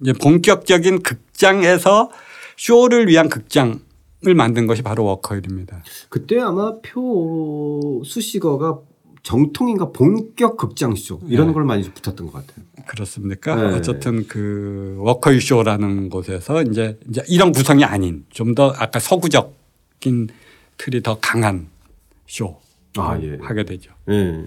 이제 0.00 0.12
본격적인 0.12 1.02
극장에서 1.02 2.10
쇼를 2.56 3.08
위한 3.08 3.28
극장 3.28 3.80
을 4.26 4.34
만든 4.34 4.66
것이 4.66 4.80
바로 4.80 5.04
워커힐입니다. 5.04 5.82
그때 6.08 6.40
아마 6.40 6.78
표 6.80 8.02
수식어가 8.06 8.80
정통인가 9.24 9.90
본격 9.90 10.56
극장 10.56 10.94
쇼 10.94 11.18
이런 11.26 11.48
네. 11.48 11.52
걸 11.54 11.64
많이 11.64 11.82
붙었던 11.82 12.26
것 12.26 12.32
같아요. 12.34 12.64
그렇습니까? 12.86 13.56
네. 13.56 13.76
어쨌든 13.76 14.28
그 14.28 14.96
워커힐 14.98 15.40
쇼라는 15.40 16.10
곳에서 16.10 16.62
이제 16.62 16.98
이제 17.08 17.24
이런 17.28 17.50
구성이 17.50 17.84
아닌 17.84 18.24
좀 18.30 18.54
더 18.54 18.72
아까 18.76 19.00
서구적인 19.00 20.28
틀이 20.76 21.02
더 21.02 21.18
강한 21.20 21.68
쇼 22.26 22.60
아, 22.96 23.18
예. 23.20 23.38
하게 23.40 23.64
되죠. 23.64 23.90
예. 24.10 24.44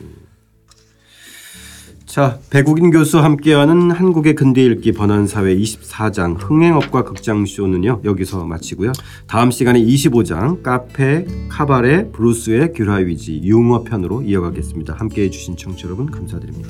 자, 2.07 2.39
백욱인 2.49 2.89
교수 2.89 3.19
함께하는 3.19 3.91
한국의 3.91 4.33
근대 4.33 4.63
읽기 4.63 4.93
번안사회 4.93 5.53
24장 5.57 6.37
흥행업과 6.39 7.03
극장쇼는요 7.03 8.01
여기서 8.05 8.45
마치고요. 8.45 8.93
다음 9.27 9.51
시간에 9.51 9.81
25장 9.81 10.63
카페 10.63 11.25
카바레 11.49 12.11
블루스의 12.13 12.71
귤화위지 12.71 13.41
유머 13.43 13.83
편으로 13.83 14.21
이어가겠습니다. 14.21 14.93
함께해 14.93 15.29
주신 15.29 15.57
청취 15.57 15.85
여러분 15.85 16.09
감사드립니다. 16.09 16.69